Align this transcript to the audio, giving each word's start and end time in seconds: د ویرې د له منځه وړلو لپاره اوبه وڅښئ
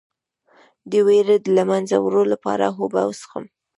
د 0.91 0.93
ویرې 1.07 1.37
د 1.45 1.47
له 1.57 1.63
منځه 1.71 1.95
وړلو 1.99 2.23
لپاره 2.33 2.65
اوبه 2.79 3.01
وڅښئ 3.05 3.45